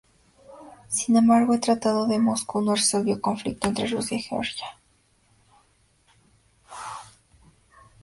Sin 0.87 1.15
embargo, 1.15 1.53
el 1.53 1.59
Tratado 1.59 2.07
de 2.07 2.17
Moscú 2.17 2.59
no 2.59 2.73
resolvió 2.73 3.13
el 3.13 3.21
conflicto 3.21 3.67
entre 3.67 3.85
Rusia 3.85 4.17
y 4.17 4.21
Georgia. 4.23 4.65